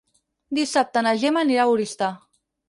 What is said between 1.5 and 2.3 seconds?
a Oristà.